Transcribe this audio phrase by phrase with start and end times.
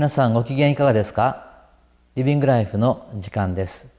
[0.00, 1.44] 皆さんご機嫌いかがですか？
[2.14, 3.90] リビングライフの時間です。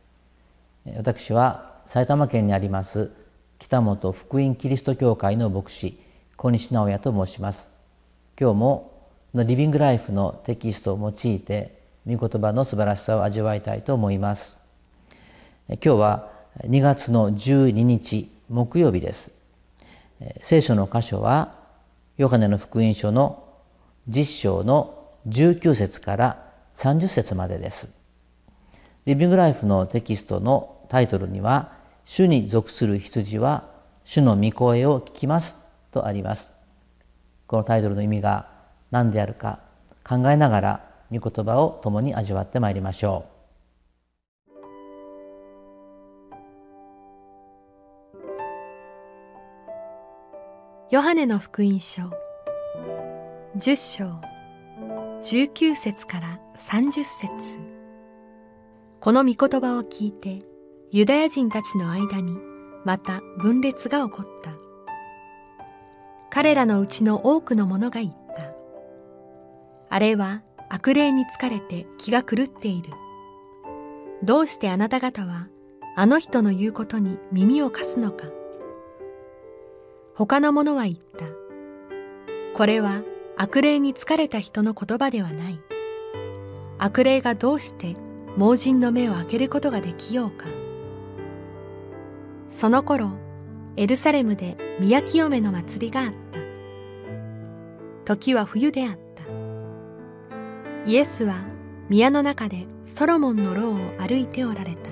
[0.97, 3.11] 私は埼玉県にあります
[3.59, 5.99] 北本福音キリスト教会の牧師
[6.37, 7.69] 小西直也と申します。
[8.35, 8.91] 今日も
[9.35, 14.57] のリビングライフのテキストを用いて御言葉の素晴らしさを味わいたいと思います。
[15.69, 16.31] 今日は
[16.63, 19.33] 2月の12日木曜日です。
[20.39, 21.59] 聖書の箇所は
[22.17, 23.43] ヨハネの福音書の
[24.09, 27.89] 10章の19節から30節までです。
[29.05, 31.73] リビングライフのテキストのタイトルには
[32.05, 33.69] 「主に属する羊は
[34.03, 35.57] 主の御声を聞きます」
[35.91, 36.49] とあります。
[37.47, 38.47] このタイトルの意味が
[38.91, 39.59] 何であるか
[40.07, 43.31] 考えながら御言葉を共に味わってまいりましょう。
[50.91, 52.01] ヨハネの福音書
[53.57, 54.40] 10章
[55.23, 57.59] 19節から30節。
[58.99, 60.41] この御言葉を聞いて
[60.89, 62.35] ユダヤ人たちの間に
[62.85, 64.51] また分裂が起こった。
[66.31, 68.51] 彼らのうちの多くの者が言った。
[69.89, 72.89] あれは悪霊に疲れて気が狂っている。
[74.23, 75.49] どうしてあなた方は
[75.95, 78.25] あの人の言うことに耳を貸すのか。
[80.15, 81.25] 他の者は言った。
[82.57, 83.03] これは
[83.37, 85.59] 悪霊に疲れた人の言葉ではない。
[86.77, 87.95] 悪霊がどうして
[88.37, 90.47] 盲人の目を開けることができようか。
[92.49, 93.11] その頃
[93.77, 96.13] エルサレムで宮清めの祭りがあっ
[98.05, 98.15] た。
[98.15, 99.23] 時は冬であった。
[100.85, 101.37] イエスは
[101.89, 104.89] 宮の中でソロモンの牢を歩いておられた。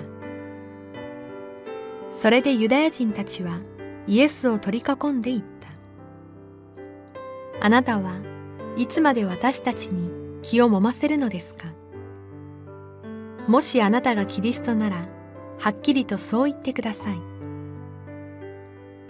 [2.10, 3.58] それでユダヤ人たちは
[4.06, 5.68] イエスを取り囲んでいった。
[7.62, 8.14] あなたは
[8.76, 10.10] いつまで私たちに
[10.42, 11.72] 気をもませるのですか？
[13.46, 15.08] もしあなたがキリストなら
[15.58, 17.18] はっきりとそう言ってください。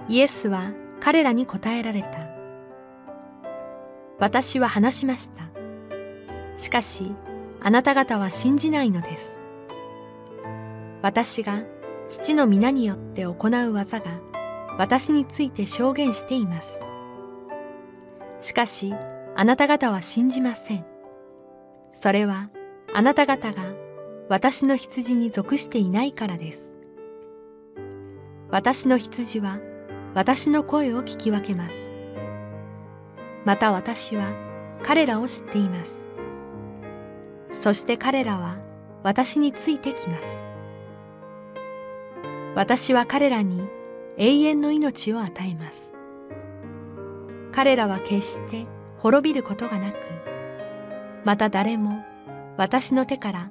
[0.08, 2.28] イエスは彼らに答えられた。
[4.18, 5.44] 私は話しました。
[6.56, 7.12] しかし
[7.60, 9.38] あなた方は信じないのです。
[11.02, 11.62] 私が
[12.08, 14.20] 父の皆によって行う技が
[14.78, 16.80] 私について証言しています。
[18.40, 18.94] しかし
[19.36, 20.84] あなた方は信じません。
[21.92, 22.50] それは
[22.94, 23.62] あなた方が
[24.28, 26.70] 私の羊に属していないからです。
[28.50, 29.58] 私の羊は
[30.14, 31.90] 私の声を聞き分けます。
[33.44, 34.32] また私は
[34.82, 36.08] 彼らを知っています。
[37.50, 38.58] そして彼らは
[39.02, 40.42] 私についてきます。
[42.54, 43.68] 私は彼らに
[44.16, 45.94] 永遠の命を与えます。
[47.52, 48.66] 彼らは決して
[49.00, 49.96] 滅びることがなく
[51.24, 52.04] また誰も
[52.56, 53.50] 私の手から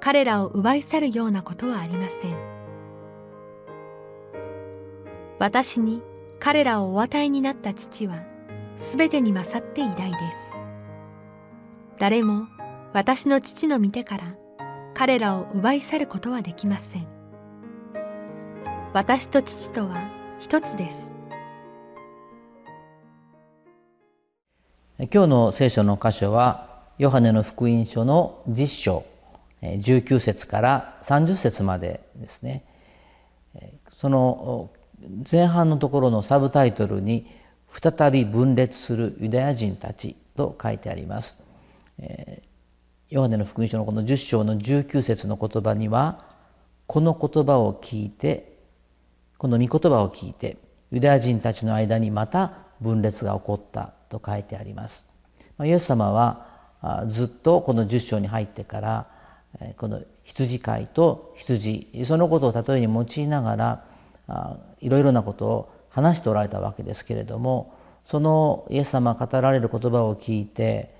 [0.00, 2.52] 彼らを奪い去るようなことはありません。
[5.38, 6.02] 私に
[6.40, 8.22] 彼らをお与えになった父は
[8.76, 10.22] すべてに勝って偉大です。
[11.98, 12.46] 誰も
[12.92, 14.34] 私の父の御手から
[14.92, 17.06] 彼らを奪い去ることはできません。
[18.92, 20.10] 私と父とは
[20.40, 21.11] 一つです。
[25.10, 29.04] 今日の聖書の箇所はヨハネの福音書の10章
[29.60, 32.64] 19節から30節までですね
[33.96, 34.70] その
[35.28, 37.26] 前半のところのサブタイトルに
[37.68, 41.36] 「再び分裂するユダヤ人たち」と書いてあります。
[43.08, 46.24] ヨハネの福音書のこの10章の19節の言葉には
[46.86, 48.56] この言葉を聞いて
[49.36, 50.58] この御言葉を聞いて
[50.92, 55.06] ユダヤ人たちの間にまた分裂が起こったと書いてあります。
[55.62, 56.46] イエス様は
[57.08, 59.06] ずっとこの10章に入ってから
[59.76, 63.84] この羊飼いと羊そのことを例えに用いながら
[64.80, 67.74] いろいろなことを話しておられたわけですけれども
[68.04, 70.94] そのイエス様が語られる言葉を聞いて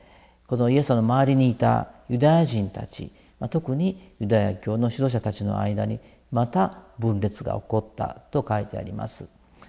[0.46, 3.12] このイエス様の周りにいたユダヤ人たち
[3.50, 5.98] 特にユダヤ教の指導者たちの間に
[6.30, 9.28] また分裂が起こったと書いてあります。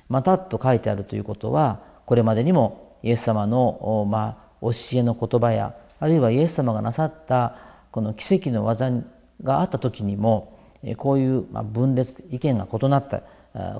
[0.10, 7.56] またと書いてあるということはこれまでにもイエス様の、まあ、教えの言葉やあるいはイエス様がなさった
[7.92, 8.92] この奇跡の技
[9.44, 10.58] があった時にも
[10.98, 13.22] こういう分裂意見が異なった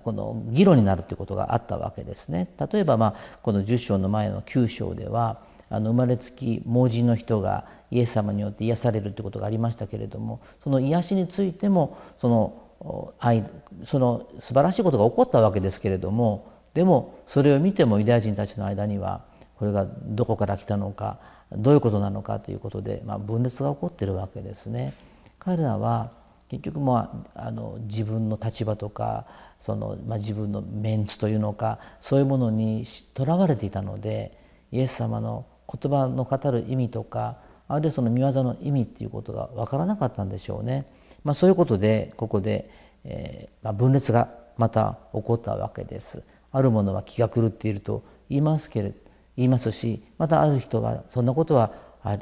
[0.02, 2.48] この議論になるということがあったわけですね。
[2.72, 13.44] 例えば、まあ、この10章の前の9章ではあの生まれつき盲人の人がイエス様によって癒されるということがありましたけれどもその癒しについてもその愛
[13.84, 19.26] その素晴らしいことが起こったわけですけれどもでもそれを見てもユダヤ人たちの間には
[19.58, 21.20] これがどこから来たのか
[21.52, 24.94] どういうことなのかということで、まあ、分裂が起こっているわけですね。
[25.40, 26.12] 彼らは
[26.50, 29.26] 結局、まあ、あの自分の立場とか
[29.60, 32.84] その、まあ、自分のメンツというのかそういうものに
[33.14, 34.38] とらわれていたので
[34.72, 37.38] イエス様の言葉の語る意味とか
[37.68, 40.86] あるいはその見業の意味っていうことが分からなかったんでしょうね。
[41.24, 42.70] まあ、そういうことでここで、
[43.04, 46.24] えーまあ、分裂がまた起こったわけです。
[46.54, 48.94] あるものは気が狂っていると言いますけれ
[49.36, 51.74] 言いますしまたある人はそんなことは
[52.04, 52.22] あり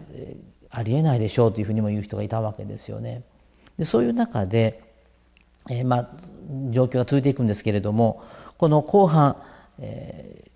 [0.74, 3.24] ありえないでしょうというふうにも言う人がいたわけですよね。
[3.78, 4.81] でそういう中で、
[5.69, 6.10] えー、まあ
[6.69, 8.24] 状況が続いていくんですけれども
[8.57, 9.36] この後半、
[9.80, 10.50] えー、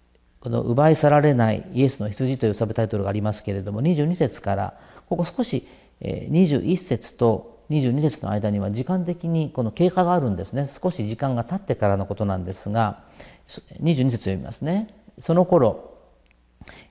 [0.44, 5.68] この奪い去られないイエスの羊というサブタイトルがありますけれども22節からここ少し
[6.01, 13.04] 21節と22節の間には時間的にこの経過があるんですね少し時間が経ってからのことなんですが
[13.47, 14.88] 22節読みますね。
[15.18, 15.97] その頃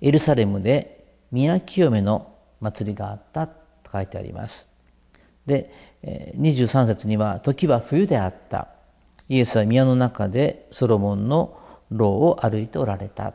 [0.01, 3.55] エルサレムで宮清めの祭りがあったと
[3.93, 4.69] 書いてあります。
[5.47, 5.71] で
[6.05, 8.69] 23節には時は冬であった。
[9.29, 11.59] イエスは宮の中でソロモンの
[11.91, 13.35] 牢を歩いておられた。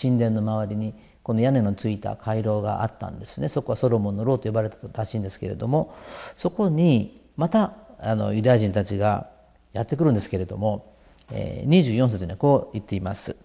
[0.00, 3.48] 神殿の周りにこの屋根のついた回廊があったんですね。
[3.48, 5.94] そこはソロモンの牢と呼ばれたらしいんですけれども
[6.36, 9.30] そこにまたあのユダヤ人たちが
[9.72, 10.89] やってくるんですけれども、
[11.30, 13.36] 24節にはこう言っています。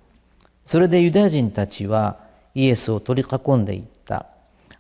[0.66, 2.20] それでユダヤ人たちは
[2.56, 4.28] イエスを取り囲んでいった。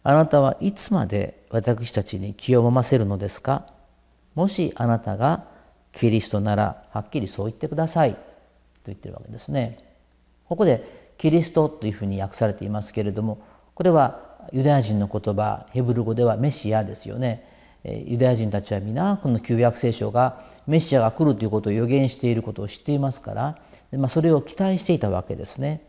[0.03, 3.67] あなたはいつまで私たちに気を揉ませるのですか？
[4.33, 5.47] もしあなたが
[5.91, 8.19] キリストならはっきりそう言ってくださいと
[8.87, 9.79] 言ってるわけですね。
[10.47, 13.41] ここでキリストというふうに訳されていますけれども
[13.73, 14.21] これは
[14.51, 17.54] ユダヤ人の言葉ヘブル語ではメシアですよね。
[17.85, 23.59] ユダヤ人たちは皆この旧約聖書がメシアが来るということを予言していることを知っていますから
[23.91, 25.85] で、まあ、それを期待していたわけですね。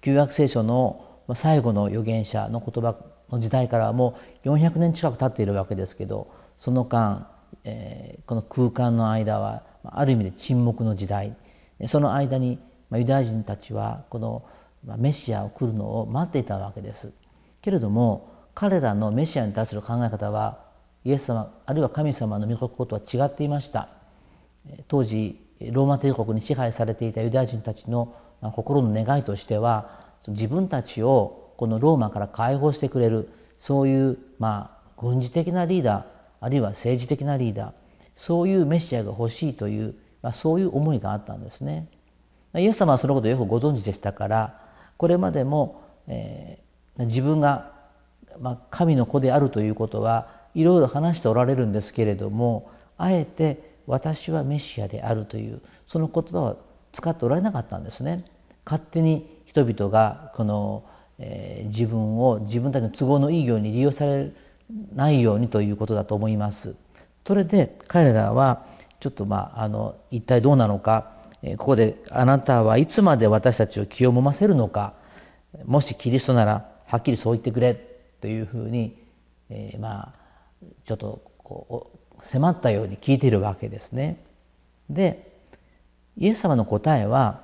[0.00, 1.04] 旧約聖書の
[1.34, 2.96] 最後の預言者の言葉
[3.30, 7.28] の時代からもう400年近く経っているわけですけどその間、
[7.64, 11.36] えー、この空間の間はある意味で沈黙の時代
[11.86, 12.58] その間に
[12.92, 14.44] ユダヤ人たちはこの
[14.96, 17.12] メシアを来るのを待っていたわけです。
[17.60, 20.65] けれども彼らのメシアに対する考え方は
[21.06, 23.90] イエス様あるいは神様の御心とは違っていました。
[24.88, 28.12] 当時ローマ帝国に支配されていたユダヤ人たちの
[28.54, 29.88] 心の願いとしては
[30.26, 33.28] 自分たちをこのローマから解放してくれる
[33.60, 36.04] そういうまあ軍事的なリーダー
[36.40, 37.72] あるいは政治的なリーダー
[38.16, 41.86] そういうメシアが欲しいという、まあ、そういう思いがあったんですね。
[42.56, 44.60] イエス様はそのことをよくご存知でしたから
[44.96, 47.70] これまでも、えー、自分が、
[48.40, 56.58] まあ、神の子であるということはいろいろ話しておられるんですけれどもあえて私はメシアであるというその言葉を
[56.92, 58.24] 使っておられなかったんですね。
[58.64, 60.84] 勝手に人々がこの、
[61.18, 64.32] えー、自分を自分たちの都合のいいように利用され
[64.92, 66.74] ないようにということだと思います。
[67.24, 68.64] それで彼らは
[68.98, 74.94] ちょっとまああの一体どうなのかえここで「あなたはいつまで私たちを気をもませるのか
[75.64, 77.74] もしキリストならはっきりそう言ってくれ」
[78.20, 78.96] というふうに、
[79.50, 80.25] えー、まあ
[80.84, 84.22] ちょっとこう迫ったように聞いているわけですね。
[84.90, 85.32] で
[86.16, 87.42] イエス様の答えは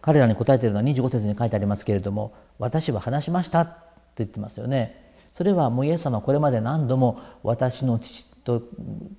[0.00, 3.72] 彼らに答えているのは25節に書いてありますけれども「私は話しました」と
[4.18, 5.14] 言ってますよね。
[5.34, 8.62] それはもうイエス様はこれまで何度も私の父と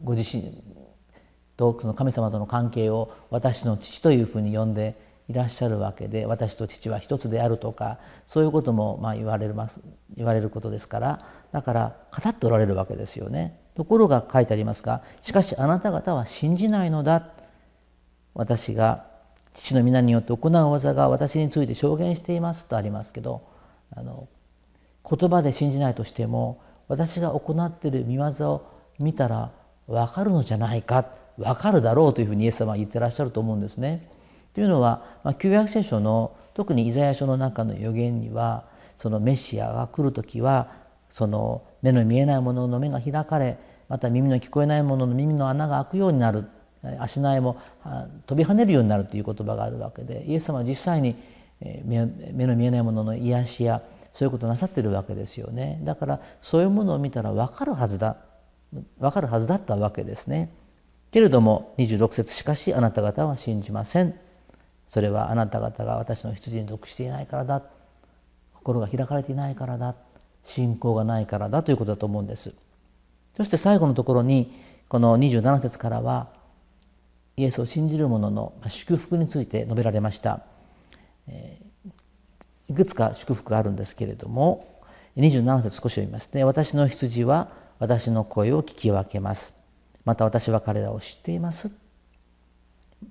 [0.04, 0.62] ご自身
[1.58, 4.96] とその神様との関係を私の父というふうに呼んで
[5.34, 7.98] いらっしゃるわけで私と父は一つであるとか
[8.28, 9.82] そういうこともまあ言われます
[10.16, 13.60] 言われることですからだから語っておられるわけですよね。
[13.74, 17.32] ところが書いてありますがしかしあなた方は信じないのだ
[18.36, 19.08] 私が
[19.56, 23.42] 父の皆によって行う技が私について証言していますとありますけど
[23.96, 24.28] あの
[25.10, 29.52] 言葉で信じないとしても私が行っている見業を見たら
[29.88, 34.08] 分かるのじゃないか分かるだろうというふうにイエス様は言ってらっしゃると思うんですね。
[34.54, 35.04] というのは、
[35.40, 38.66] 旧約聖書の特にイザヤ書の中の予言には
[38.98, 40.68] そのメシアが来る時は
[41.10, 43.58] その目の見えないものの目が開かれ
[43.90, 46.46] また耳の聞こえないものの耳の穴が開くようになる
[47.00, 47.58] 足苗も
[48.28, 51.16] 飛び跳ねるようになるという言葉があるわけでイエス様は実際に
[51.86, 52.06] 目
[52.46, 53.82] の見えないものの癒しや
[54.14, 55.80] そういうことをなさってるわけですよね。
[55.84, 58.18] だからそういうものを見たら分かるはずだ
[59.00, 60.50] 分かるはずだったわけですね。
[61.12, 64.14] けれども26節しかしあなた方は信じません。
[64.88, 67.64] それはあなた方が私の羊に属していないからだ。
[68.54, 69.96] 心が開かれていないからだ。
[70.44, 72.54] 信仰がないからだということだと思うんです。
[73.36, 74.54] そして最後のところに
[74.88, 76.28] この27節からは
[77.36, 80.44] イエスを信じる者の祝福について述べられました、
[81.28, 81.60] え
[82.70, 84.82] いくつか祝福があるんですけれども
[85.18, 86.32] 27節少し読みます。
[86.34, 87.50] ね私の羊は
[87.80, 89.56] 私の声を聞き分けます。
[90.06, 91.72] また私は彼らを知っています。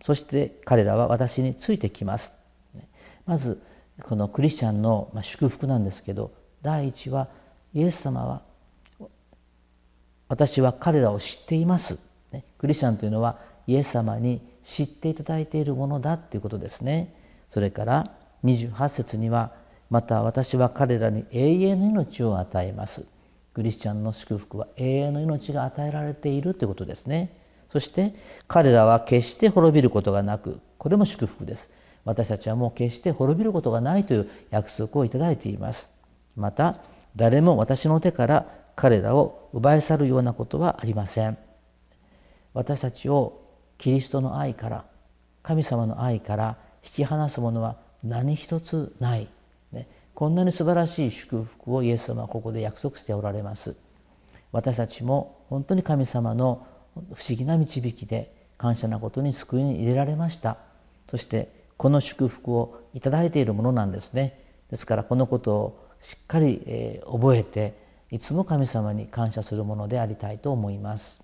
[0.05, 2.33] そして彼らは私についてきます。
[3.27, 3.63] まず
[4.03, 6.33] このクリスチャンの祝福なんですけど
[6.63, 7.29] 第一は
[7.75, 8.43] イエス様は
[10.29, 11.99] 私は彼らを知っています。
[12.59, 17.15] クリスチャンというのはイエス様に知っていただいているものだということですね。
[17.49, 18.13] それから
[18.45, 19.53] 28節には
[19.91, 23.05] また私は彼らに永遠の命を与えます。
[23.53, 27.42] クリスチャンの祝福は永遠の命が与えられているということですね。
[27.73, 28.13] そして
[28.49, 31.71] 彼らは決して滅びることがなくこれも祝福です。
[32.05, 35.91] 私たちはもう決して滅びることがないという約束をいただいています。
[36.37, 36.81] また
[37.17, 41.39] 誰も私の手から彼らを奪い去るようなことはありません。
[42.53, 43.41] 私たちを
[43.79, 44.85] キリストの愛から
[45.43, 49.29] 神様の愛から引き離すものは何一つない、
[49.73, 53.75] ね、こんなに素晴らしい祝福をイエス様はここで約束しておられます。
[54.51, 60.59] 私たちも本当に神様の不思議な導きで感謝なことに救いに入れられました
[61.11, 64.39] そしてこの祝福をいただいているものなんですね
[64.71, 67.75] ですからこのことをしっかり、覚えて
[68.11, 71.23] いつも神様に感謝するものでありたいと思います。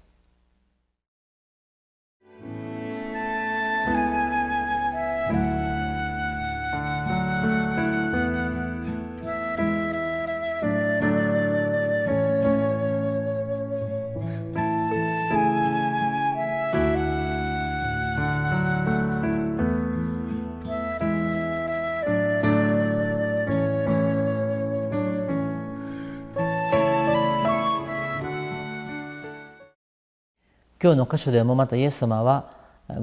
[30.81, 32.53] 今日の箇所でもまたイエス様は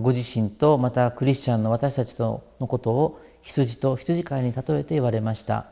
[0.01, 5.65] ご自身とまたクリスチャンの私たちとのことを羊と羊飼いに例えて言われました。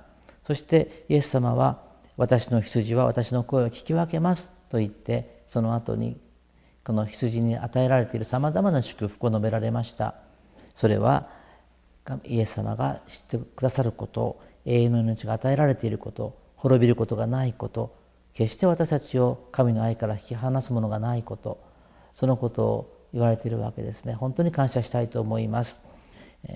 [0.45, 1.79] そしてイエス様は
[2.17, 6.19] 私の羊は私の声を聞き分けますと言ってその後に
[6.83, 10.15] この羊に与えられているさまざまな祝福を述べられました。
[10.75, 11.29] それは
[12.25, 17.95] イエス様が知ってくださること永遠の命が与えられていること滅びることがないこと
[18.33, 21.71] 決して私たちを神の愛から引き離すものがないこと。
[22.13, 24.13] そのことを言われているわけですね。
[24.13, 25.79] 本当に感謝したいと思います。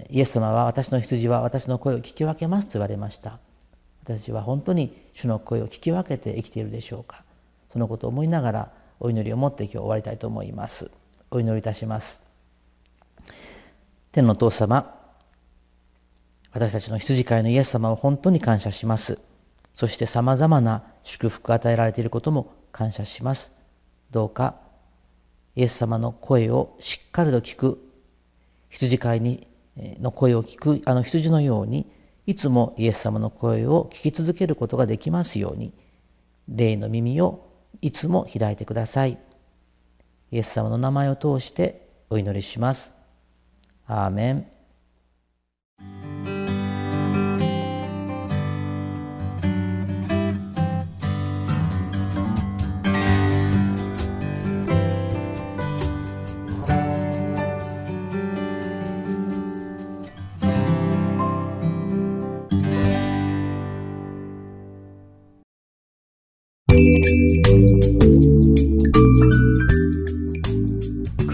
[0.10, 3.40] イエス様は私の羊は私の声を聞き分けますと言われました。
[4.04, 7.24] 私たちは本当に主の声を聞き分けて生きているでしょうか。
[7.72, 10.90] そのことを思いながらお祈りを持って今日終わりたいと思います。
[11.32, 12.20] お祈りいたします。
[14.12, 14.96] 天の父様
[16.52, 19.20] 私たちの羊飼いのイエス様を本当に感謝します。
[19.76, 23.54] そしてさまざまな祝福が与えられていることも感謝します。
[24.10, 24.67] どうか
[25.58, 27.84] イエス様の声をしっかりと聞く。
[28.70, 29.48] 羊飼いに
[30.00, 30.84] の声を聞く。
[30.86, 31.92] あの羊のように
[32.28, 35.74] いつもイエス様の声を聞き続けることができますように。
[36.48, 37.50] 霊の耳を
[37.82, 39.18] いつも開いてください。
[40.32, 42.94] イエス様の名前を通してお祈りします。
[43.88, 44.57] アーメン。